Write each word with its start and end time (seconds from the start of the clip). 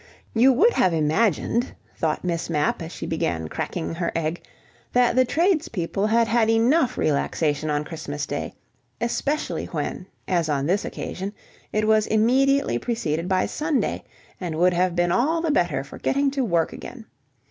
You 0.33 0.51
would 0.53 0.73
have 0.73 0.95
imagined, 0.95 1.75
thought 1.95 2.23
Miss 2.23 2.49
Mapp, 2.49 2.81
as 2.81 2.91
she 2.91 3.05
began 3.05 3.47
cracking 3.47 3.93
her 3.93 4.11
egg, 4.15 4.43
that 4.93 5.15
the 5.15 5.25
tradespeople 5.25 6.07
had 6.07 6.27
had 6.27 6.49
enough 6.49 6.97
relaxation 6.97 7.69
on 7.69 7.83
Christmas 7.83 8.25
Day, 8.25 8.53
especially 8.99 9.67
when, 9.67 10.07
as 10.27 10.49
on 10.49 10.65
this 10.65 10.85
occasion, 10.85 11.33
it 11.71 11.85
was 11.85 12.07
immediately 12.07 12.79
preceded 12.79 13.29
by 13.29 13.45
Sunday, 13.45 14.03
and 14.39 14.55
would 14.57 14.73
have 14.73 14.95
been 14.95 15.11
all 15.11 15.39
the 15.39 15.51
better 15.51 15.83
for 15.83 15.99
getting 15.99 16.31
to 16.31 16.43
work 16.43 16.73
again. 16.73 17.05